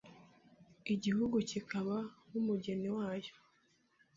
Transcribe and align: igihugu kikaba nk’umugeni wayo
igihugu 0.93 1.35
kikaba 1.49 1.97
nk’umugeni 2.27 2.89
wayo 2.97 3.33